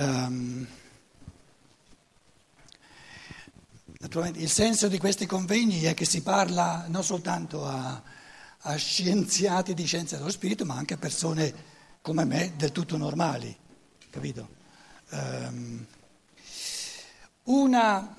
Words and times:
Um, 0.00 0.66
naturalmente 3.98 4.38
il 4.38 4.48
senso 4.48 4.88
di 4.88 4.96
questi 4.96 5.26
convegni 5.26 5.82
è 5.82 5.92
che 5.92 6.06
si 6.06 6.22
parla 6.22 6.86
non 6.88 7.04
soltanto 7.04 7.66
a, 7.66 8.02
a 8.60 8.76
scienziati 8.76 9.74
di 9.74 9.84
scienze 9.84 10.16
dello 10.16 10.30
spirito, 10.30 10.64
ma 10.64 10.76
anche 10.76 10.94
a 10.94 10.96
persone 10.96 11.54
come 12.00 12.24
me 12.24 12.54
del 12.56 12.72
tutto 12.72 12.96
normali, 12.96 13.54
capito? 14.08 14.48
Um, 15.10 15.86
una... 17.44 18.16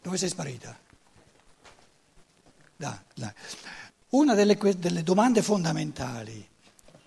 Dove 0.00 0.16
sei 0.16 0.30
sparita? 0.30 0.74
Da, 2.76 3.04
da. 3.14 3.34
Una 4.10 4.32
delle, 4.32 4.56
delle, 4.78 5.02
domande 5.02 5.42
fondamentali, 5.42 6.48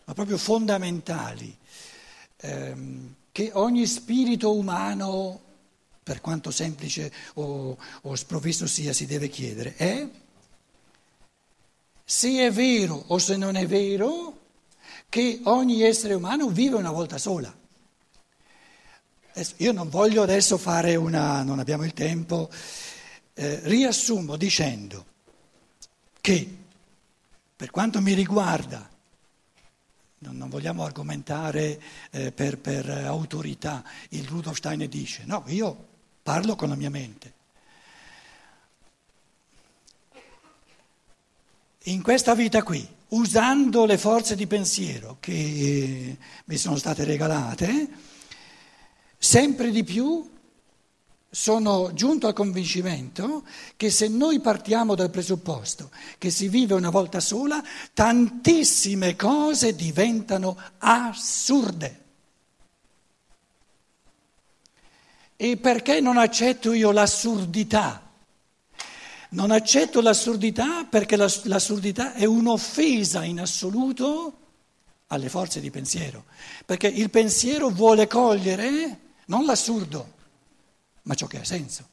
ma 0.03 0.13
proprio 0.13 0.37
fondamentali, 0.37 1.57
ehm, 2.37 3.15
che 3.33 3.49
ogni 3.55 3.87
spirito 3.87 4.55
umano, 4.55 5.41
per 6.03 6.21
quanto 6.21 6.51
semplice 6.51 7.11
o, 7.33 7.75
o 8.03 8.15
sprovvisto 8.15 8.67
sia, 8.67 8.93
si 8.93 9.07
deve 9.07 9.27
chiedere, 9.27 9.75
è 9.75 10.07
se 12.05 12.45
è 12.45 12.51
vero 12.51 13.03
o 13.07 13.17
se 13.17 13.35
non 13.35 13.55
è 13.55 13.65
vero 13.65 14.39
che 15.09 15.41
ogni 15.45 15.81
essere 15.81 16.13
umano 16.13 16.49
vive 16.49 16.75
una 16.75 16.91
volta 16.91 17.17
sola. 17.17 17.51
Io 19.57 19.71
non 19.71 19.89
voglio 19.89 20.21
adesso 20.21 20.59
fare 20.59 20.95
una, 20.95 21.41
non 21.41 21.57
abbiamo 21.57 21.85
il 21.85 21.93
tempo, 21.93 22.51
eh, 23.33 23.61
riassumo 23.63 24.35
dicendo 24.35 25.05
che 26.21 26.57
per 27.55 27.71
quanto 27.71 27.99
mi 27.99 28.13
riguarda, 28.13 28.87
non, 30.31 30.49
vogliamo 30.49 30.83
argomentare 30.83 31.81
eh, 32.11 32.31
per, 32.31 32.57
per 32.59 32.89
autorità, 32.89 33.83
il 34.09 34.27
Rudolf 34.27 34.57
Steiner 34.57 34.87
dice, 34.87 35.23
no, 35.25 35.43
io 35.47 35.87
parlo 36.23 36.55
con 36.55 36.69
la 36.69 36.75
mia 36.75 36.89
mente. 36.89 37.33
In 41.85 42.01
questa 42.01 42.33
vita 42.33 42.63
qui, 42.63 42.87
usando 43.09 43.85
le 43.85 43.97
forze 43.97 44.35
di 44.35 44.47
pensiero 44.47 45.17
che 45.19 46.17
mi 46.45 46.57
sono 46.57 46.77
state 46.77 47.03
regalate, 47.03 48.11
Sempre 49.23 49.71
di 49.71 49.85
più 49.85 50.32
sono 51.33 51.93
giunto 51.93 52.27
al 52.27 52.33
convincimento 52.33 53.43
che 53.75 53.89
se 53.89 54.07
noi 54.07 54.39
partiamo 54.39 54.93
dal 54.93 55.09
presupposto 55.09 55.89
che 56.19 56.29
si 56.29 56.47
vive 56.47 56.75
una 56.75 56.91
volta 56.91 57.19
sola, 57.19 57.59
tantissime 57.91 59.15
cose 59.15 59.73
diventano 59.73 60.55
assurde. 60.77 62.01
E 65.35 65.57
perché 65.57 65.99
non 66.01 66.17
accetto 66.17 66.71
io 66.71 66.91
l'assurdità? 66.91 68.11
Non 69.29 69.49
accetto 69.49 70.01
l'assurdità 70.01 70.85
perché 70.85 71.15
l'assurdità 71.15 72.13
è 72.13 72.25
un'offesa 72.25 73.23
in 73.23 73.39
assoluto 73.39 74.37
alle 75.07 75.29
forze 75.29 75.59
di 75.59 75.71
pensiero, 75.71 76.25
perché 76.63 76.85
il 76.85 77.09
pensiero 77.09 77.69
vuole 77.69 78.05
cogliere 78.05 78.99
non 79.25 79.45
l'assurdo, 79.45 80.21
ma 81.03 81.15
ciò 81.15 81.27
che 81.27 81.39
ha 81.39 81.43
senso. 81.43 81.91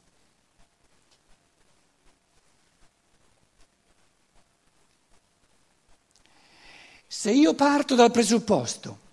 Se 7.07 7.31
io 7.31 7.55
parto 7.55 7.95
dal 7.95 8.11
presupposto 8.11 9.09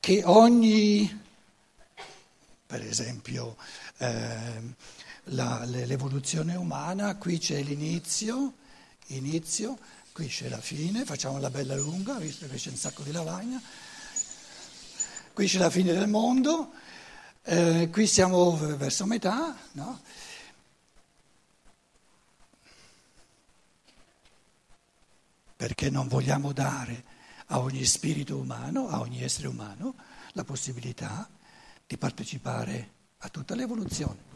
che 0.00 0.22
ogni, 0.24 1.22
per 2.66 2.82
esempio, 2.82 3.56
eh, 3.98 4.74
la, 5.24 5.62
l'evoluzione 5.66 6.56
umana, 6.56 7.16
qui 7.16 7.38
c'è 7.38 7.62
l'inizio, 7.62 8.54
inizio, 9.08 9.78
qui 10.12 10.26
c'è 10.26 10.48
la 10.48 10.60
fine, 10.60 11.04
facciamo 11.04 11.38
la 11.38 11.50
bella 11.50 11.76
lunga, 11.76 12.14
visto 12.14 12.48
che 12.48 12.56
c'è 12.56 12.70
un 12.70 12.76
sacco 12.76 13.02
di 13.02 13.12
lavagna, 13.12 13.60
qui 15.34 15.46
c'è 15.46 15.58
la 15.58 15.70
fine 15.70 15.92
del 15.92 16.08
mondo, 16.08 16.72
eh, 17.42 17.88
qui 17.90 18.06
siamo 18.06 18.56
verso 18.76 19.06
metà, 19.06 19.56
no? 19.72 20.00
Perché 25.56 25.90
non 25.90 26.08
vogliamo 26.08 26.52
dare 26.52 27.04
a 27.46 27.58
ogni 27.58 27.84
spirito 27.84 28.36
umano, 28.36 28.88
a 28.88 29.00
ogni 29.00 29.22
essere 29.22 29.48
umano, 29.48 29.94
la 30.32 30.44
possibilità 30.44 31.28
di 31.86 31.96
partecipare 31.96 32.90
a 33.18 33.28
tutta 33.28 33.54
l'evoluzione. 33.54 34.28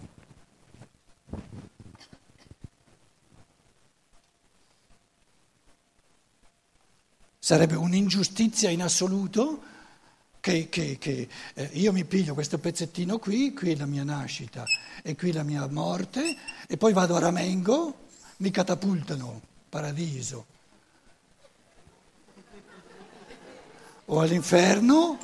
Sarebbe 7.38 7.76
un'ingiustizia 7.76 8.70
in 8.70 8.82
assoluto 8.82 9.72
che, 10.44 10.68
che, 10.68 10.98
che 10.98 11.26
eh, 11.54 11.70
io 11.72 11.90
mi 11.90 12.04
piglio 12.04 12.34
questo 12.34 12.58
pezzettino 12.58 13.18
qui, 13.18 13.54
qui 13.54 13.70
è 13.70 13.76
la 13.76 13.86
mia 13.86 14.04
nascita 14.04 14.64
e 15.02 15.16
qui 15.16 15.32
la 15.32 15.42
mia 15.42 15.66
morte, 15.68 16.36
e 16.68 16.76
poi 16.76 16.92
vado 16.92 17.16
a 17.16 17.18
Ramengo, 17.18 18.08
mi 18.36 18.50
catapultano, 18.50 19.40
paradiso. 19.70 20.44
O 24.04 24.20
all'inferno, 24.20 25.18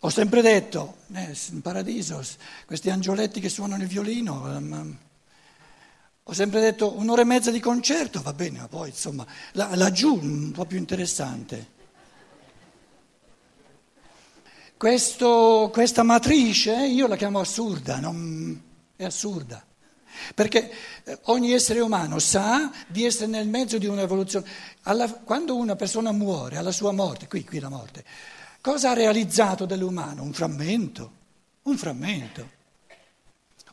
ho 0.00 0.08
sempre 0.10 0.42
detto, 0.42 0.98
eh, 1.14 1.34
in 1.52 1.62
paradiso, 1.62 2.22
questi 2.66 2.90
angioletti 2.90 3.40
che 3.40 3.48
suonano 3.48 3.84
il 3.84 3.88
violino, 3.88 4.54
um, 4.54 4.98
ho 6.24 6.32
sempre 6.34 6.60
detto 6.60 6.94
un'ora 6.98 7.22
e 7.22 7.24
mezza 7.24 7.50
di 7.50 7.60
concerto, 7.60 8.20
va 8.20 8.34
bene, 8.34 8.58
ma 8.58 8.68
poi 8.68 8.90
insomma, 8.90 9.26
laggiù 9.52 10.14
un 10.14 10.52
po' 10.52 10.66
più 10.66 10.76
interessante. 10.76 11.75
Questo, 14.78 15.70
questa 15.72 16.02
matrice 16.02 16.86
io 16.86 17.06
la 17.06 17.16
chiamo 17.16 17.40
assurda, 17.40 17.98
non, 17.98 18.60
è 18.94 19.04
assurda. 19.04 19.64
Perché 20.34 20.70
eh, 21.04 21.18
ogni 21.24 21.52
essere 21.52 21.80
umano 21.80 22.18
sa 22.18 22.70
di 22.86 23.06
essere 23.06 23.28
nel 23.28 23.48
mezzo 23.48 23.78
di 23.78 23.86
un'evoluzione. 23.86 24.46
Alla, 24.82 25.10
quando 25.10 25.56
una 25.56 25.76
persona 25.76 26.12
muore, 26.12 26.58
alla 26.58 26.72
sua 26.72 26.92
morte, 26.92 27.26
qui, 27.26 27.42
qui 27.42 27.58
la 27.58 27.70
morte, 27.70 28.04
cosa 28.60 28.90
ha 28.90 28.92
realizzato 28.92 29.64
dell'umano? 29.64 30.22
Un 30.22 30.34
frammento, 30.34 31.10
un 31.62 31.78
frammento. 31.78 32.50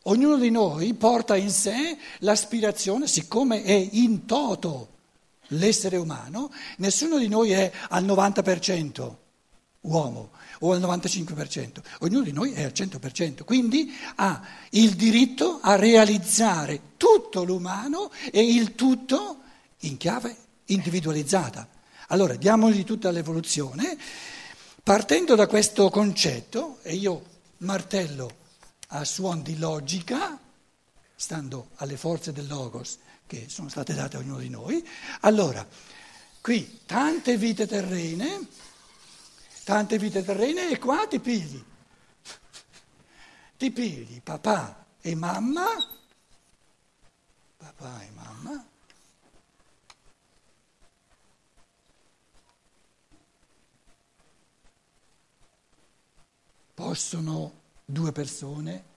Ognuno 0.04 0.38
di 0.38 0.50
noi 0.50 0.94
porta 0.94 1.36
in 1.36 1.50
sé 1.50 1.98
l'aspirazione, 2.20 3.06
siccome 3.06 3.62
è 3.62 3.88
in 3.92 4.24
toto 4.24 4.88
l'essere 5.48 5.98
umano, 5.98 6.50
nessuno 6.78 7.18
di 7.18 7.28
noi 7.28 7.50
è 7.50 7.70
al 7.90 8.06
90% 8.06 9.16
uomo 9.82 10.30
o 10.64 10.72
al 10.72 10.80
95%, 10.80 11.82
ognuno 12.00 12.24
di 12.24 12.32
noi 12.32 12.52
è 12.52 12.62
al 12.62 12.72
100%, 12.74 13.44
quindi 13.44 13.94
ha 14.16 14.42
il 14.70 14.94
diritto 14.94 15.58
a 15.60 15.76
realizzare 15.76 16.80
tutto 16.96 17.44
l'umano 17.44 18.10
e 18.32 18.42
il 18.42 18.74
tutto 18.74 19.40
in 19.80 19.98
chiave 19.98 20.34
individualizzata. 20.66 21.68
Allora 22.08 22.34
diamogli 22.36 22.82
tutta 22.84 23.10
l'evoluzione, 23.10 23.98
partendo 24.82 25.34
da 25.34 25.46
questo 25.46 25.90
concetto, 25.90 26.78
e 26.82 26.94
io 26.94 27.22
martello 27.58 28.42
a 28.88 29.04
suon 29.04 29.42
di 29.42 29.58
logica, 29.58 30.38
stando 31.14 31.68
alle 31.76 31.98
forze 31.98 32.32
del 32.32 32.46
logos 32.46 32.98
che 33.26 33.46
sono 33.48 33.68
state 33.68 33.92
date 33.92 34.16
a 34.16 34.20
ognuno 34.20 34.38
di 34.38 34.48
noi, 34.48 34.86
allora 35.20 35.66
qui 36.40 36.80
tante 36.86 37.36
vite 37.36 37.66
terrene, 37.66 38.46
tante 39.64 39.98
vite 39.98 40.22
terrene 40.22 40.70
e 40.70 40.78
qua 40.78 41.06
ti 41.08 41.18
pigli. 41.18 41.62
Ti 43.56 43.70
pigli 43.70 44.20
papà 44.20 44.84
e 45.00 45.14
mamma, 45.14 45.66
papà 47.56 48.02
e 48.02 48.10
mamma, 48.10 48.66
possono 56.74 57.62
due 57.84 58.12
persone 58.12 58.92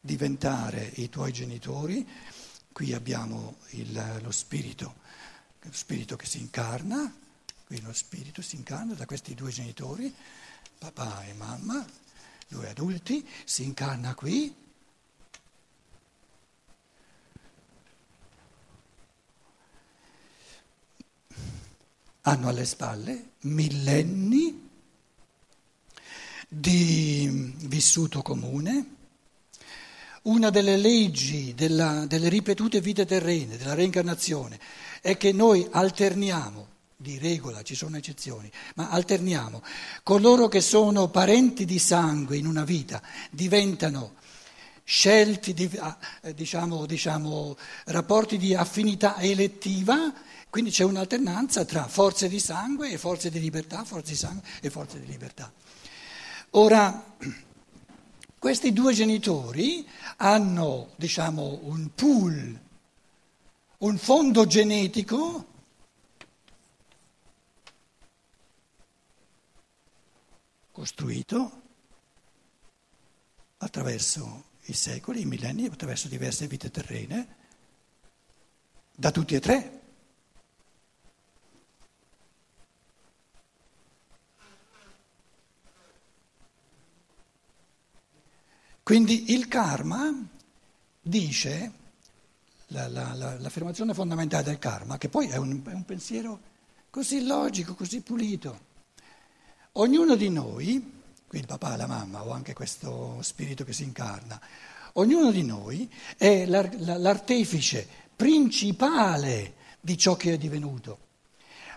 diventare 0.00 0.92
i 0.96 1.08
tuoi 1.08 1.32
genitori, 1.32 2.06
qui 2.70 2.92
abbiamo 2.92 3.56
il, 3.70 4.20
lo 4.22 4.30
spirito, 4.30 4.94
lo 5.60 5.72
spirito 5.72 6.16
che 6.16 6.26
si 6.26 6.38
incarna, 6.38 7.12
Qui 7.72 7.80
lo 7.80 7.94
spirito 7.94 8.42
si 8.42 8.56
incarna 8.56 8.92
da 8.92 9.06
questi 9.06 9.34
due 9.34 9.50
genitori, 9.50 10.14
papà 10.76 11.24
e 11.24 11.32
mamma, 11.32 11.82
due 12.46 12.68
adulti, 12.68 13.26
si 13.46 13.64
incarna 13.64 14.14
qui. 14.14 14.54
Hanno 22.20 22.48
alle 22.48 22.66
spalle 22.66 23.30
millenni 23.40 24.68
di 26.46 27.54
vissuto 27.56 28.20
comune. 28.20 28.96
Una 30.24 30.50
delle 30.50 30.76
leggi 30.76 31.54
della, 31.54 32.04
delle 32.04 32.28
ripetute 32.28 32.82
vite 32.82 33.06
terrene, 33.06 33.56
della 33.56 33.72
reincarnazione, 33.72 34.60
è 35.00 35.16
che 35.16 35.32
noi 35.32 35.66
alterniamo, 35.70 36.72
di 37.02 37.18
regola 37.18 37.62
ci 37.62 37.74
sono 37.74 37.98
eccezioni, 37.98 38.50
ma 38.76 38.88
alterniamo. 38.88 39.62
Coloro 40.02 40.48
che 40.48 40.62
sono 40.62 41.08
parenti 41.08 41.66
di 41.66 41.78
sangue 41.78 42.38
in 42.38 42.46
una 42.46 42.64
vita 42.64 43.02
diventano 43.30 44.14
scelti, 44.84 45.70
ah, 45.78 45.98
eh, 46.22 46.34
diciamo, 46.34 46.86
diciamo, 46.86 47.56
rapporti 47.86 48.38
di 48.38 48.54
affinità 48.54 49.20
elettiva, 49.20 50.12
quindi 50.48 50.70
c'è 50.70 50.84
un'alternanza 50.84 51.64
tra 51.64 51.86
forze 51.86 52.28
di 52.28 52.38
sangue 52.38 52.90
e 52.90 52.98
forze 52.98 53.30
di 53.30 53.40
libertà, 53.40 53.84
forze 53.84 54.12
di 54.12 54.18
sangue 54.18 54.42
e 54.60 54.70
forze 54.70 55.00
di 55.00 55.06
libertà. 55.06 55.52
Ora, 56.50 57.16
questi 58.38 58.72
due 58.72 58.92
genitori 58.92 59.86
hanno, 60.16 60.90
diciamo, 60.96 61.60
un 61.62 61.90
pool, 61.94 62.60
un 63.78 63.98
fondo 63.98 64.46
genetico 64.46 65.46
costruito 70.72 71.60
attraverso 73.58 74.50
i 74.64 74.72
secoli, 74.72 75.20
i 75.20 75.26
millenni, 75.26 75.66
attraverso 75.66 76.08
diverse 76.08 76.46
vite 76.46 76.70
terrene, 76.70 77.36
da 78.94 79.10
tutti 79.10 79.34
e 79.34 79.40
tre. 79.40 79.80
Quindi 88.82 89.32
il 89.32 89.46
karma 89.46 90.12
dice, 91.00 91.72
la, 92.68 92.88
la, 92.88 93.14
la, 93.14 93.38
l'affermazione 93.38 93.94
fondamentale 93.94 94.42
del 94.42 94.58
karma, 94.58 94.98
che 94.98 95.08
poi 95.08 95.28
è 95.28 95.36
un, 95.36 95.62
è 95.64 95.72
un 95.72 95.84
pensiero 95.84 96.40
così 96.90 97.24
logico, 97.24 97.74
così 97.74 98.00
pulito, 98.00 98.70
ognuno 99.72 100.16
di 100.16 100.28
noi 100.28 101.00
qui 101.32 101.40
il 101.40 101.46
papà, 101.46 101.76
la 101.76 101.86
mamma 101.86 102.26
o 102.26 102.30
anche 102.30 102.52
questo 102.52 103.16
spirito 103.22 103.64
che 103.64 103.72
si 103.72 103.84
incarna, 103.84 104.38
ognuno 104.94 105.30
di 105.30 105.42
noi 105.42 105.90
è 106.18 106.44
l'artefice 106.44 107.88
principale 108.14 109.54
di 109.80 109.96
ciò 109.96 110.14
che 110.14 110.34
è 110.34 110.36
divenuto. 110.36 110.98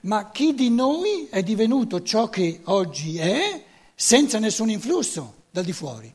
Ma 0.01 0.29
chi 0.31 0.53
di 0.53 0.69
noi 0.69 1.29
è 1.29 1.41
divenuto 1.41 2.03
ciò 2.03 2.27
che 2.27 2.59
oggi 2.65 3.17
è 3.17 3.63
senza 3.95 4.39
nessun 4.39 4.69
influsso 4.69 5.43
dal 5.49 5.63
di 5.63 5.71
fuori? 5.71 6.13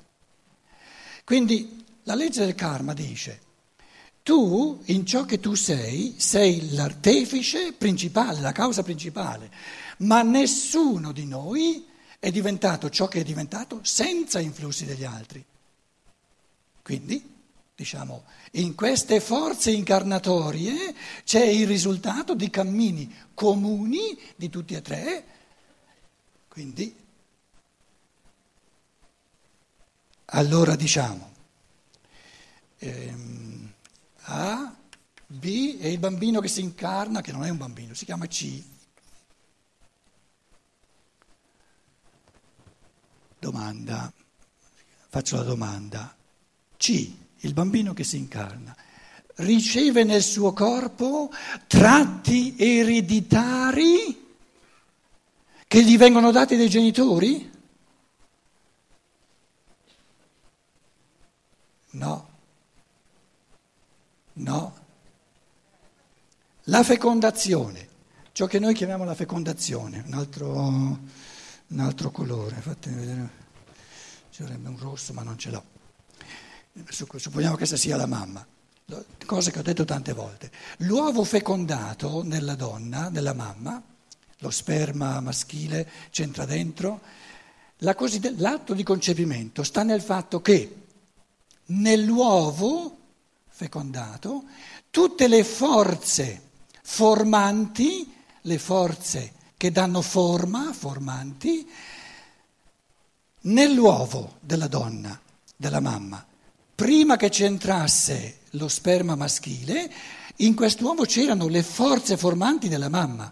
Quindi 1.25 1.83
la 2.03 2.15
legge 2.15 2.45
del 2.45 2.55
karma 2.55 2.93
dice, 2.93 3.41
tu 4.23 4.81
in 4.87 5.07
ciò 5.07 5.25
che 5.25 5.41
tu 5.41 5.55
sei 5.55 6.15
sei 6.19 6.73
l'artefice 6.73 7.73
principale, 7.73 8.41
la 8.41 8.53
causa 8.53 8.83
principale, 8.83 9.51
ma 9.99 10.23
nessuno 10.23 11.13
di 11.13 11.27
noi 11.27 11.87
è 12.19 12.31
diventato 12.31 12.91
ciò 12.91 13.09
che 13.09 13.21
è 13.21 13.25
diventato 13.25 13.81
senza 13.83 14.41
influssi 14.41 14.85
degli 14.85 15.05
altri. 15.05 15.45
Quindi, 16.83 17.23
diciamo, 17.75 18.25
in 18.53 18.75
queste 18.75 19.21
forze 19.21 19.71
incarnatorie 19.71 20.95
c'è 21.25 21.45
il 21.45 21.67
risultato 21.67 22.35
di 22.35 22.51
cammini 22.51 23.15
comuni 23.33 24.19
di 24.37 24.51
tutti 24.51 24.75
e 24.75 24.83
tre. 24.83 25.25
Quindi, 26.49 26.95
allora 30.27 30.77
diciamo, 30.77 31.31
ehm, 32.79 33.73
A, 34.23 34.75
B 35.27 35.79
e 35.81 35.93
il 35.93 35.99
bambino 35.99 36.41
che 36.41 36.49
si 36.49 36.61
incarna, 36.61 37.21
che 37.21 37.33
non 37.33 37.45
è 37.45 37.51
un 37.51 37.57
bambino, 37.57 37.95
si 37.95 38.05
chiama 38.05 38.27
C. 38.27 38.63
Domanda, 43.39 44.13
faccio 45.09 45.37
la 45.37 45.43
domanda. 45.43 46.15
C, 46.77 47.13
il 47.39 47.53
bambino 47.53 47.93
che 47.93 48.05
si 48.05 48.17
incarna, 48.17 48.77
riceve 49.37 50.05
nel 50.05 50.23
suo 50.23 50.53
corpo 50.53 51.31
tratti 51.67 52.57
ereditari 52.59 54.29
che 55.67 55.85
gli 55.85 55.97
vengono 55.97 56.33
dati 56.33 56.57
dai 56.57 56.69
genitori? 56.69 57.49
No. 61.91 62.30
No. 64.43 64.75
La 66.65 66.83
fecondazione, 66.83 67.89
ciò 68.33 68.47
che 68.47 68.59
noi 68.59 68.75
chiamiamo 68.75 69.05
la 69.05 69.15
fecondazione, 69.15 70.03
un 70.07 70.15
altro 70.15 70.99
un 71.71 71.79
altro 71.79 72.11
colore, 72.11 72.57
fatemi 72.57 72.97
vedere, 72.97 73.31
ci 74.31 74.43
vorrebbe 74.43 74.69
un 74.69 74.79
rosso 74.79 75.13
ma 75.13 75.23
non 75.23 75.39
ce 75.39 75.51
l'ho. 75.51 75.65
Supponiamo 76.89 77.53
che 77.53 77.59
questa 77.59 77.77
sia 77.77 77.97
la 77.97 78.07
mamma, 78.07 78.45
cosa 79.25 79.51
che 79.51 79.59
ho 79.59 79.63
detto 79.63 79.85
tante 79.85 80.13
volte. 80.13 80.51
L'uovo 80.79 81.23
fecondato 81.25 82.23
nella 82.25 82.55
donna, 82.55 83.09
nella 83.09 83.35
mamma, 83.35 83.81
lo 84.39 84.51
sperma 84.51 85.21
maschile 85.21 85.89
c'entra 86.11 86.45
dentro, 86.45 87.01
la 87.79 87.97
l'atto 88.37 88.75
di 88.75 88.83
concepimento 88.83 89.63
sta 89.63 89.83
nel 89.83 90.03
fatto 90.03 90.41
che 90.41 90.87
nell'uovo 91.67 92.99
fecondato 93.61 94.45
tutte 94.89 95.29
le 95.29 95.45
forze 95.45 96.49
formanti, 96.83 98.11
le 98.43 98.59
forze 98.59 99.33
che 99.59 99.71
danno 99.71 100.01
forma, 100.01 100.73
formanti, 100.73 101.69
nell'uovo 103.43 104.37
della 104.41 104.67
donna, 104.67 105.21
della 105.55 105.81
mamma. 105.81 106.25
Prima 106.75 107.17
che 107.17 107.29
c'entrasse 107.29 108.39
lo 108.53 108.69
sperma 108.69 109.15
maschile, 109.15 109.93
in 110.37 110.55
quest'uovo 110.55 111.05
c'erano 111.05 111.47
le 111.49 111.63
forze 111.63 112.17
formanti 112.17 112.69
della 112.69 112.89
mamma. 112.89 113.31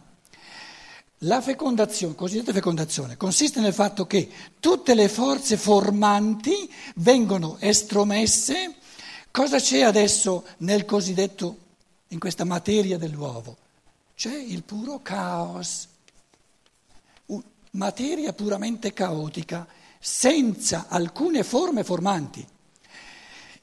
La 1.23 1.41
fecondazione, 1.41 2.15
cosiddetta 2.15 2.53
fecondazione, 2.53 3.17
consiste 3.17 3.61
nel 3.61 3.73
fatto 3.73 4.07
che 4.07 4.29
tutte 4.61 4.95
le 4.95 5.09
forze 5.09 5.57
formanti 5.57 6.71
vengono 6.97 7.57
estromesse. 7.61 8.75
Cosa 9.30 9.58
c'è 9.58 9.82
adesso 9.82 10.47
nel 10.58 10.85
cosiddetto, 10.85 11.56
in 12.08 12.18
questa 12.18 12.44
materia 12.44 12.99
dell'uovo? 12.99 13.56
C'è 14.14 14.35
il 14.37 14.62
puro 14.62 15.00
caos 15.00 15.88
materia 17.73 18.32
puramente 18.32 18.92
caotica, 18.92 19.66
senza 19.99 20.87
alcune 20.88 21.42
forme 21.42 21.85
formanti. 21.85 22.47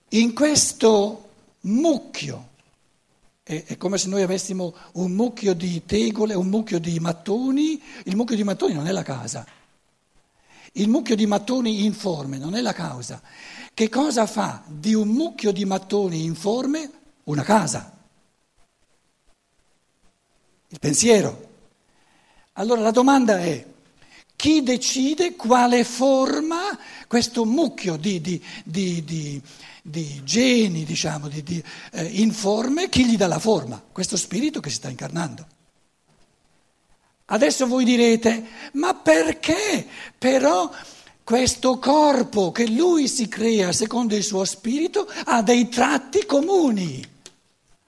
In 0.09 0.33
questo 0.33 1.29
mucchio, 1.61 2.49
è, 3.43 3.77
come 3.77 3.97
se 3.97 4.07
noi 4.07 4.21
avessimo 4.21 4.73
un 4.93 5.11
mucchio 5.11 5.53
di 5.53 5.83
tegole, 5.85 6.33
un 6.33 6.47
mucchio 6.47 6.79
di 6.79 6.99
mattoni, 6.99 7.81
il 8.05 8.15
mucchio 8.15 8.35
di 8.35 8.43
mattoni 8.43 8.73
non 8.73 8.87
è 8.87 8.91
la 8.91 9.03
casa, 9.03 9.45
il 10.77 10.89
mucchio 10.89 11.15
di 11.15 11.25
mattoni 11.25 11.85
informe 11.85 12.37
non 12.37 12.55
è 12.55 12.61
la 12.61 12.73
causa. 12.73 13.21
Che 13.73 13.89
cosa 13.89 14.25
fa 14.25 14.63
di 14.67 14.93
un 14.93 15.09
mucchio 15.09 15.51
di 15.51 15.65
mattoni 15.65 16.23
informe 16.23 16.89
una 17.25 17.43
casa? 17.43 17.97
Il 20.69 20.79
pensiero. 20.79 21.53
Allora 22.53 22.81
la 22.81 22.91
domanda 22.91 23.39
è, 23.39 23.65
chi 24.35 24.63
decide 24.63 25.35
quale 25.35 25.83
forma 25.83 26.77
questo 27.07 27.45
mucchio 27.45 27.97
di, 27.97 28.21
di, 28.21 28.41
di, 28.63 29.41
di 29.81 30.21
geni, 30.23 30.83
diciamo, 30.83 31.27
di, 31.27 31.63
eh, 31.91 32.03
informe, 32.03 32.89
chi 32.89 33.05
gli 33.05 33.17
dà 33.17 33.27
la 33.27 33.39
forma? 33.39 33.81
Questo 33.91 34.17
spirito 34.17 34.59
che 34.59 34.69
si 34.69 34.75
sta 34.75 34.89
incarnando. 34.89 35.47
Adesso 37.25 37.67
voi 37.67 37.85
direte, 37.85 38.45
ma 38.73 38.93
perché 38.93 39.87
però 40.17 40.71
questo 41.23 41.79
corpo 41.79 42.51
che 42.51 42.67
lui 42.67 43.07
si 43.07 43.27
crea 43.27 43.71
secondo 43.71 44.15
il 44.15 44.23
suo 44.23 44.45
spirito 44.45 45.07
ha 45.25 45.41
dei 45.41 45.69
tratti 45.69 46.25
comuni 46.25 47.03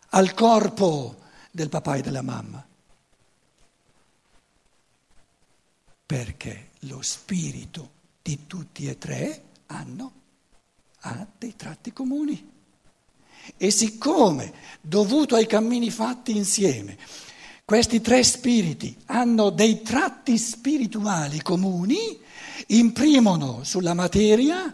al 0.10 0.34
corpo 0.34 1.17
del 1.51 1.70
papà 1.70 1.98
e 1.98 2.01
della 2.01 2.24
mamma? 2.24 2.67
perché 6.08 6.70
lo 6.82 7.01
spirito 7.01 7.91
di 8.24 8.48
tutti 8.48 8.88
e 8.88 8.98
tre 8.98 9.44
hanno, 9.67 10.12
ha 11.01 11.27
dei 11.38 11.53
tratti 11.58 11.91
comuni. 11.91 12.56
E 13.58 13.72
siccome, 13.72 14.53
dovuto 14.79 15.36
ai 15.36 15.46
cammini 15.46 15.91
fatti 15.91 16.36
insieme, 16.36 16.98
questi 17.68 18.00
tre 18.00 18.24
spiriti 18.24 18.96
hanno 19.08 19.50
dei 19.50 19.82
tratti 19.82 20.38
spirituali 20.38 21.42
comuni, 21.42 22.18
imprimono 22.68 23.66
sulla 23.66 23.94
materia, 23.94 24.74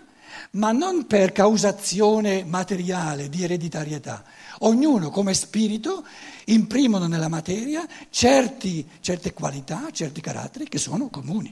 ma 0.52 0.72
non 0.72 1.08
per 1.08 1.32
causazione 1.32 2.44
materiale 2.44 3.30
di 3.30 3.44
ereditarietà. 3.44 4.24
Ognuno 4.60 5.10
come 5.10 5.34
spirito 5.34 6.06
imprimono 6.46 7.08
nella 7.08 7.30
materia 7.30 7.84
certi, 8.12 8.88
certe 9.00 9.34
qualità, 9.34 9.90
certi 9.92 10.22
caratteri 10.22 10.70
che 10.70 10.78
sono 10.78 11.10
comuni. 11.10 11.52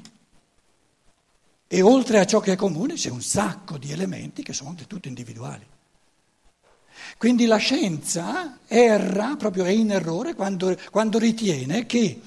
E 1.67 1.81
oltre 1.81 2.19
a 2.19 2.25
ciò 2.25 2.39
che 2.39 2.51
è 2.51 2.55
comune 2.55 2.93
c'è 2.93 3.09
un 3.09 3.23
sacco 3.23 3.79
di 3.79 3.91
elementi 3.91 4.43
che 4.43 4.53
sono 4.53 4.75
tutti 4.75 5.07
individuali. 5.07 5.65
Quindi 7.21 7.45
la 7.45 7.57
scienza 7.57 8.57
erra, 8.65 9.35
proprio 9.35 9.65
è 9.65 9.69
in 9.69 9.91
errore, 9.91 10.33
quando, 10.33 10.75
quando 10.89 11.19
ritiene 11.19 11.85
che 11.85 12.19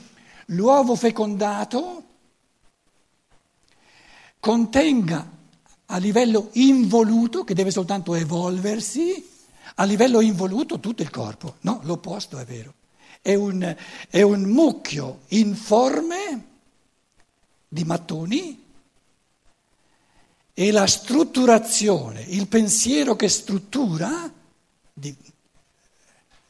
l'uovo 0.46 0.94
fecondato 0.94 2.04
contenga 4.38 5.28
a 5.86 5.96
livello 5.96 6.50
involuto, 6.52 7.42
che 7.42 7.54
deve 7.54 7.72
soltanto 7.72 8.14
evolversi, 8.14 9.28
a 9.74 9.82
livello 9.82 10.20
involuto 10.20 10.78
tutto 10.78 11.02
il 11.02 11.10
corpo. 11.10 11.56
No, 11.62 11.80
l'opposto 11.82 12.38
è 12.38 12.44
vero. 12.44 12.74
È 13.20 13.34
un, 13.34 13.74
è 14.08 14.22
un 14.22 14.42
mucchio 14.42 15.22
informe 15.30 16.44
di 17.66 17.82
mattoni 17.82 18.64
e 20.54 20.70
la 20.70 20.86
strutturazione, 20.86 22.20
il 22.28 22.46
pensiero 22.46 23.16
che 23.16 23.28
struttura 23.28 24.42
di, 24.94 25.14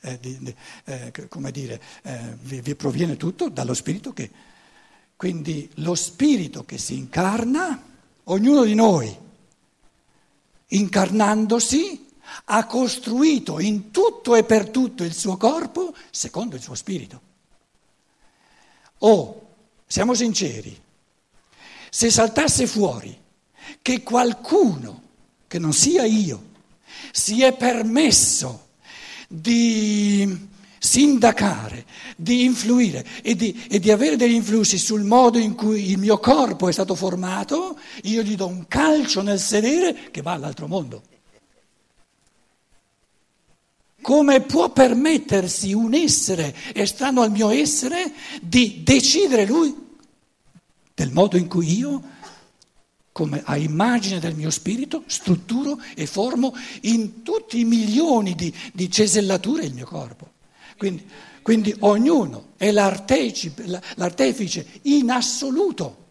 eh, 0.00 0.20
di, 0.20 0.54
eh, 0.84 1.28
come 1.28 1.50
dire, 1.50 1.80
eh, 2.02 2.36
vi, 2.42 2.60
vi, 2.60 2.74
proviene 2.74 3.16
tutto 3.16 3.48
dallo 3.48 3.74
spirito 3.74 4.12
che... 4.12 4.30
Quindi 5.16 5.70
lo 5.76 5.94
spirito 5.94 6.64
che 6.64 6.76
si 6.76 6.96
incarna, 6.96 7.80
ognuno 8.24 8.64
di 8.64 8.74
noi, 8.74 9.16
incarnandosi, 10.66 12.04
ha 12.46 12.66
costruito 12.66 13.60
in 13.60 13.90
tutto 13.90 14.34
e 14.34 14.44
per 14.44 14.68
tutto 14.70 15.04
il 15.04 15.14
suo 15.14 15.36
corpo 15.36 15.94
secondo 16.10 16.56
il 16.56 16.62
suo 16.62 16.74
spirito. 16.74 17.20
O, 18.98 19.10
oh, 19.10 19.54
siamo 19.86 20.14
sinceri, 20.14 20.78
se 21.88 22.10
saltasse 22.10 22.66
fuori 22.66 23.16
che 23.80 24.02
qualcuno, 24.02 25.02
che 25.46 25.58
non 25.58 25.72
sia 25.72 26.04
io, 26.04 26.52
si 27.10 27.42
è 27.42 27.54
permesso 27.54 28.68
di 29.28 30.52
sindacare, 30.78 31.86
di 32.16 32.44
influire 32.44 33.04
e 33.22 33.34
di, 33.34 33.64
e 33.70 33.78
di, 33.78 33.90
avere 33.90 34.16
degli 34.16 34.34
influssi 34.34 34.76
sul 34.76 35.02
modo 35.02 35.38
in 35.38 35.54
cui 35.54 35.90
il 35.90 35.98
mio 35.98 36.18
corpo 36.18 36.68
è 36.68 36.72
stato 36.72 36.94
formato, 36.94 37.78
io 38.02 38.22
gli 38.22 38.36
do 38.36 38.46
un 38.46 38.66
calcio 38.68 39.22
nel 39.22 39.40
sedere 39.40 40.10
che 40.10 40.20
va 40.20 40.32
all'altro 40.32 40.66
mondo. 40.66 41.02
Come 44.02 44.42
può 44.42 44.70
permettersi 44.70 45.72
un 45.72 45.94
essere 45.94 46.54
estraneo 46.74 47.22
al 47.22 47.30
mio 47.30 47.48
essere 47.48 48.12
di 48.42 48.82
decidere 48.84 49.46
lui 49.46 49.74
del 50.94 51.10
modo 51.10 51.36
in 51.36 51.48
cui 51.48 51.78
io 51.78 52.02
come 53.14 53.42
a 53.44 53.56
immagine 53.56 54.18
del 54.18 54.34
mio 54.34 54.50
spirito, 54.50 55.04
strutturo 55.06 55.80
e 55.94 56.04
formo 56.04 56.52
in 56.80 57.22
tutti 57.22 57.60
i 57.60 57.64
milioni 57.64 58.34
di, 58.34 58.52
di 58.72 58.90
cesellature 58.90 59.64
il 59.64 59.72
mio 59.72 59.86
corpo. 59.86 60.32
Quindi, 60.76 61.06
quindi 61.40 61.72
ognuno 61.78 62.54
è 62.56 62.72
l'artefice 62.72 64.66
in 64.82 65.12
assoluto 65.12 66.06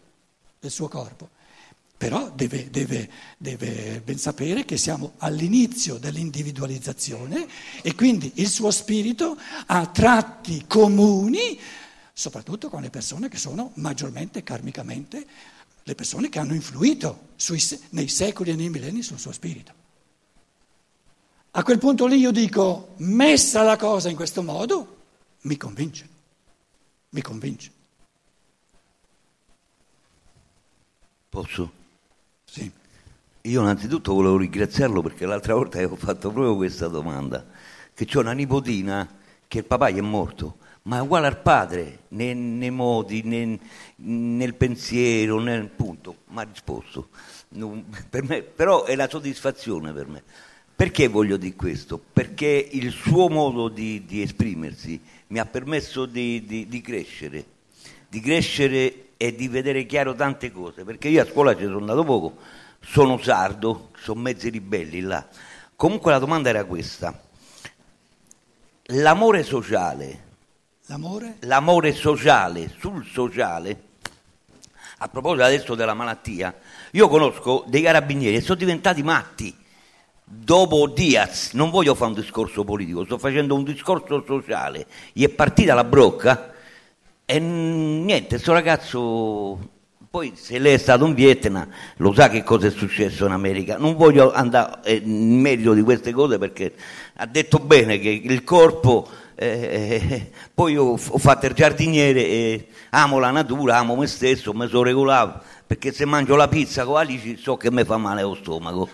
del 0.58 0.70
suo 0.70 0.88
corpo. 0.88 1.28
Però 1.98 2.30
deve, 2.34 2.70
deve, 2.70 3.10
deve, 3.36 4.00
ben 4.02 4.16
sapere 4.16 4.64
che 4.64 4.78
siamo 4.78 5.12
all'inizio 5.18 5.98
dell'individualizzazione 5.98 7.46
e 7.82 7.94
quindi 7.94 8.32
il 8.36 8.48
suo 8.48 8.70
spirito 8.70 9.36
ha 9.66 9.86
tratti 9.88 10.64
comuni, 10.66 11.60
soprattutto 12.14 12.70
con 12.70 12.80
le 12.80 12.88
persone 12.88 13.28
che 13.28 13.36
sono 13.36 13.72
maggiormente 13.74 14.42
karmicamente 14.42 15.26
le 15.86 15.94
persone 15.94 16.28
che 16.28 16.38
hanno 16.38 16.54
influito 16.54 17.28
sui, 17.36 17.62
nei 17.90 18.08
secoli 18.08 18.50
e 18.50 18.54
nei 18.56 18.70
millenni 18.70 19.02
sul 19.02 19.18
suo 19.18 19.32
spirito. 19.32 19.72
A 21.52 21.62
quel 21.62 21.78
punto 21.78 22.06
lì 22.06 22.16
io 22.16 22.32
dico, 22.32 22.94
messa 22.96 23.62
la 23.62 23.76
cosa 23.76 24.08
in 24.08 24.16
questo 24.16 24.42
modo, 24.42 24.96
mi 25.42 25.56
convince, 25.56 26.08
mi 27.10 27.22
convince. 27.22 27.70
Posso? 31.28 31.72
Sì. 32.44 32.70
Io 33.42 33.60
innanzitutto 33.60 34.14
volevo 34.14 34.38
ringraziarlo 34.38 35.02
perché 35.02 35.26
l'altra 35.26 35.54
volta 35.54 35.76
avevo 35.76 35.96
fatto 35.96 36.30
proprio 36.30 36.56
questa 36.56 36.88
domanda, 36.88 37.44
che 37.92 38.06
c'è 38.06 38.18
una 38.18 38.32
nipotina 38.32 39.06
che 39.46 39.58
il 39.58 39.64
papà 39.64 39.90
gli 39.90 39.98
è 39.98 40.00
morto 40.00 40.62
ma 40.86 40.98
è 40.98 41.00
uguale 41.00 41.26
al 41.26 41.40
padre 41.40 42.00
nei, 42.08 42.34
nei 42.34 42.70
modi, 42.70 43.22
nei, 43.22 43.58
nel 43.96 44.54
pensiero, 44.54 45.40
nel 45.40 45.68
punto. 45.68 46.16
Mi 46.28 46.40
ha 46.40 46.42
risposto. 46.42 47.08
Non, 47.50 47.84
me, 48.24 48.42
però 48.42 48.84
è 48.84 48.94
la 48.94 49.08
soddisfazione 49.08 49.92
per 49.92 50.06
me. 50.08 50.22
Perché 50.76 51.08
voglio 51.08 51.36
dire 51.36 51.54
questo? 51.54 51.98
Perché 52.12 52.68
il 52.72 52.90
suo 52.90 53.28
modo 53.28 53.68
di, 53.68 54.04
di 54.04 54.20
esprimersi 54.20 55.00
mi 55.28 55.38
ha 55.38 55.46
permesso 55.46 56.04
di, 56.04 56.44
di, 56.44 56.66
di, 56.66 56.80
crescere, 56.82 57.44
di 58.08 58.20
crescere 58.20 59.10
e 59.16 59.34
di 59.34 59.48
vedere 59.48 59.86
chiaro 59.86 60.14
tante 60.14 60.50
cose, 60.52 60.84
perché 60.84 61.08
io 61.08 61.22
a 61.22 61.26
scuola 61.26 61.56
ci 61.56 61.62
sono 61.62 61.78
andato 61.78 62.04
poco, 62.04 62.36
sono 62.80 63.16
sardo, 63.18 63.90
sono 63.96 64.20
mezzi 64.20 64.50
ribelli 64.50 65.00
là. 65.00 65.26
Comunque 65.76 66.12
la 66.12 66.18
domanda 66.18 66.50
era 66.50 66.64
questa. 66.64 67.22
L'amore 68.88 69.44
sociale 69.44 70.24
L'amore? 70.88 71.36
L'amore 71.40 71.94
sociale, 71.94 72.70
sul 72.78 73.06
sociale. 73.06 73.92
A 74.98 75.08
proposito 75.08 75.42
adesso 75.42 75.74
della 75.74 75.94
malattia, 75.94 76.54
io 76.90 77.08
conosco 77.08 77.64
dei 77.66 77.80
carabinieri 77.80 78.36
che 78.36 78.42
sono 78.42 78.58
diventati 78.58 79.02
matti 79.02 79.56
dopo 80.22 80.86
Diaz. 80.88 81.52
Non 81.54 81.70
voglio 81.70 81.94
fare 81.94 82.10
un 82.10 82.20
discorso 82.20 82.64
politico, 82.64 83.04
sto 83.04 83.16
facendo 83.16 83.54
un 83.54 83.64
discorso 83.64 84.22
sociale. 84.26 84.86
Gli 85.14 85.24
è 85.24 85.30
partita 85.30 85.72
la 85.72 85.84
brocca 85.84 86.52
e 87.24 87.38
niente, 87.38 88.28
questo 88.28 88.52
ragazzo 88.52 89.72
poi 90.10 90.32
se 90.36 90.58
lei 90.58 90.74
è 90.74 90.78
stato 90.78 91.06
in 91.06 91.14
Vietnam 91.14 91.68
lo 91.96 92.12
sa 92.12 92.28
che 92.28 92.44
cosa 92.44 92.66
è 92.66 92.70
successo 92.70 93.24
in 93.24 93.32
America. 93.32 93.78
Non 93.78 93.96
voglio 93.96 94.32
andare 94.32 94.80
eh, 94.84 95.02
in 95.02 95.40
merito 95.40 95.72
di 95.72 95.82
queste 95.82 96.12
cose 96.12 96.38
perché 96.38 96.74
ha 97.14 97.26
detto 97.26 97.58
bene 97.58 97.98
che 97.98 98.10
il 98.22 98.44
corpo 98.44 99.08
eh, 99.36 100.30
poi 100.54 100.76
ho, 100.76 100.92
ho, 100.92 101.18
fatto 101.18 101.46
il 101.46 101.54
giardiniere 101.54 102.24
e 102.24 102.68
amo 102.90 103.18
la 103.18 103.30
natura, 103.30 103.78
amo 103.78 103.96
me 103.96 104.06
stesso, 104.06 104.52
mi 104.52 104.68
sono 104.68 104.82
regolato, 104.82 105.42
perché 105.66 105.92
se 105.92 106.04
mangio 106.04 106.36
la 106.36 106.48
pizza 106.48 106.84
con 106.84 106.96
Alici 106.96 107.36
so 107.36 107.56
che 107.56 107.70
mi 107.70 107.84
fa 107.84 107.96
male 107.96 108.22
allo 108.22 108.34
stomaco. 108.34 108.88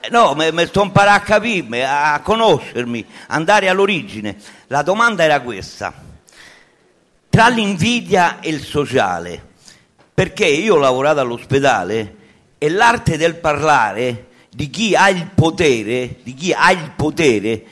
Eh, 0.00 0.08
no, 0.10 0.34
mi 0.34 0.66
sto 0.66 0.82
imparando 0.82 1.18
a 1.18 1.24
capirmi, 1.24 1.80
a 1.82 2.20
conoscermi, 2.22 3.04
andare 3.28 3.68
all'origine. 3.68 4.36
La 4.68 4.82
domanda 4.82 5.24
era 5.24 5.40
questa, 5.40 5.92
tra 7.28 7.48
l'invidia 7.48 8.40
e 8.40 8.50
il 8.50 8.62
sociale, 8.62 9.42
perché 10.12 10.46
io 10.46 10.74
ho 10.74 10.78
lavorato 10.78 11.20
all'ospedale 11.20 12.16
e 12.58 12.68
l'arte 12.68 13.16
del 13.16 13.36
parlare 13.36 14.28
di 14.50 14.70
chi 14.70 14.94
ha 14.94 15.10
il 15.10 15.28
potere, 15.34 16.16
di 16.22 16.32
chi 16.32 16.52
ha 16.52 16.70
il 16.70 16.92
potere 16.96 17.62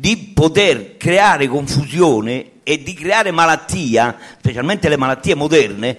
di 0.00 0.32
poter 0.32 0.96
creare 0.96 1.46
confusione 1.46 2.52
e 2.62 2.82
di 2.82 2.94
creare 2.94 3.32
malattia, 3.32 4.16
specialmente 4.38 4.88
le 4.88 4.96
malattie 4.96 5.34
moderne, 5.34 5.98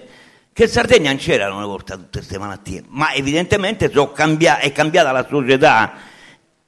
che 0.52 0.64
in 0.64 0.68
Sardegna 0.68 1.10
non 1.10 1.20
c'erano 1.20 1.54
una 1.58 1.66
volta 1.66 1.94
tutte 1.94 2.18
queste 2.18 2.36
malattie, 2.36 2.82
ma 2.88 3.12
evidentemente 3.12 3.92
cambia- 4.12 4.58
è 4.58 4.72
cambiata 4.72 5.12
la 5.12 5.24
società, 5.30 5.92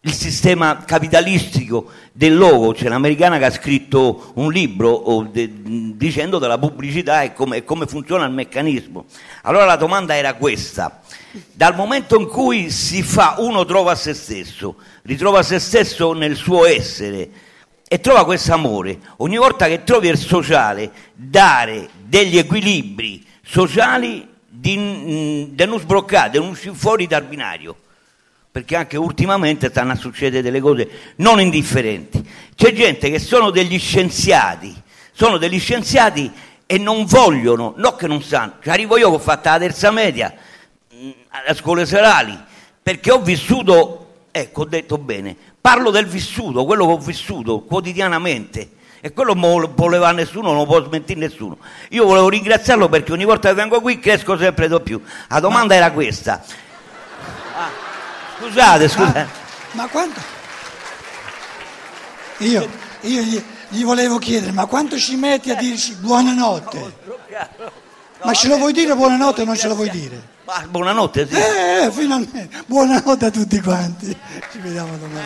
il 0.03 0.12
sistema 0.12 0.85
capitalistico 0.85 1.91
del 2.12 2.37
logo. 2.37 2.73
C'è 2.73 2.87
un'americana 2.87 3.38
che 3.38 3.47
ha 3.47 3.50
scritto 3.50 4.31
un 4.35 4.53
libro 4.53 5.29
de- 5.29 5.50
dicendo 5.97 6.38
della 6.38 6.59
pubblicità 6.59 7.23
e 7.23 7.33
come, 7.33 7.64
come 7.64 7.87
funziona 7.87 8.26
il 8.26 8.33
meccanismo. 8.33 9.07
Allora 9.43 9.64
la 9.64 9.76
domanda 9.76 10.14
era 10.14 10.35
questa 10.35 11.00
dal 11.53 11.75
momento 11.75 12.19
in 12.19 12.26
cui 12.26 12.71
si 12.71 13.03
fa, 13.03 13.37
uno 13.38 13.64
trova 13.64 13.95
se 13.95 14.14
stesso, 14.14 14.76
ritrova 15.03 15.43
se 15.43 15.59
stesso 15.59 16.12
nel 16.12 16.37
suo 16.37 16.64
essere 16.64 17.31
e 17.87 18.00
trova 18.00 18.25
questo 18.25 18.53
amore, 18.53 18.99
ogni 19.19 19.37
volta 19.37 19.67
che 19.67 19.85
trovi 19.85 20.09
il 20.09 20.19
sociale, 20.19 20.91
dare 21.12 21.88
degli 22.03 22.38
equilibri 22.38 23.25
sociali 23.45 24.26
di, 24.49 24.76
mm, 24.76 25.43
di 25.55 25.64
non 25.67 25.79
sbloccare, 25.79 26.31
di 26.31 26.38
non 26.38 26.49
uscire 26.49 26.75
fuori 26.75 27.07
dal 27.07 27.25
binario. 27.25 27.76
Perché 28.50 28.76
anche 28.76 28.97
ultimamente 28.97 29.69
stanno 29.69 29.93
a 29.93 29.97
succedere 29.97 30.41
delle 30.41 30.61
cose 30.61 30.88
non 31.17 31.41
indifferenti. 31.41 32.25
C'è 32.55 32.73
gente 32.73 33.11
che 33.11 33.19
sono 33.19 33.50
degli 33.50 33.79
scienziati, 33.79 34.75
sono 35.12 35.38
degli 35.38 35.59
scienziati 35.59 36.33
e 36.64 36.79
non 36.79 37.05
vogliono, 37.05 37.75
no 37.76 37.95
che 37.97 38.07
non 38.07 38.23
sanno, 38.23 38.55
ci 38.62 38.71
arrivo 38.71 38.97
io 38.97 39.11
che 39.11 39.17
ho 39.17 39.19
fatto 39.19 39.49
la 39.49 39.59
terza 39.59 39.91
media, 39.91 40.33
alle 41.37 41.55
scuole 41.57 41.85
serali, 41.85 42.38
perché 42.81 43.11
ho 43.11 43.21
vissuto, 43.21 44.26
ecco, 44.31 44.62
ho 44.62 44.64
detto 44.67 44.99
bene, 44.99 45.37
parlo 45.61 45.91
del 45.91 46.07
vissuto, 46.07 46.64
quello 46.64 46.87
che 46.87 46.93
ho 46.93 46.99
vissuto 46.99 47.61
quotidianamente. 47.61 48.71
E 49.00 49.12
quello 49.12 49.35
non 49.35 49.73
voleva 49.75 50.12
nessuno, 50.12 50.49
non 50.49 50.59
lo 50.59 50.64
può 50.64 50.83
smentire 50.83 51.21
nessuno. 51.21 51.59
Io 51.91 52.07
volevo 52.07 52.31
ringraziarlo 52.31 52.88
perché 52.88 53.12
ogni 53.12 53.25
volta 53.25 53.49
che 53.49 53.55
vengo 53.55 53.81
qui 53.83 53.99
cresco 53.99 54.38
sempre 54.38 54.67
di 54.67 54.81
più. 54.81 55.03
La 55.29 55.41
domanda 55.41 55.75
era 55.75 55.91
questa. 55.91 56.43
Ah, 57.55 57.69
scusate, 58.38 58.88
scusate. 58.88 59.19
Ah, 59.19 59.29
ma 59.73 59.88
quanto? 59.88 60.21
Io, 62.38 62.67
io 63.00 63.23
gli, 63.23 63.45
gli 63.69 63.85
volevo 63.85 64.17
chiedere, 64.17 64.53
ma 64.53 64.64
quanto 64.64 64.97
ci 64.97 65.17
metti 65.17 65.50
a 65.50 65.55
dirci 65.57 65.97
buonanotte? 65.97 66.95
Ma 68.25 68.33
ce 68.33 68.49
lo 68.49 68.57
vuoi 68.57 68.73
dire 68.73 68.95
buonanotte 68.95 69.43
o 69.43 69.45
non 69.45 69.57
ce 69.57 69.69
lo 69.69 69.75
vuoi 69.75 69.90
dire? 69.90 70.33
Ma 70.45 70.64
buonanotte, 70.69 71.28
sì. 71.28 71.35
Eh, 71.35 71.90
finalmente. 71.90 72.49
Buonanotte 72.66 73.26
a 73.26 73.31
tutti 73.31 73.61
quanti. 73.61 74.16
Ci 74.52 74.59
vediamo 74.59 74.97
domani. 74.97 75.25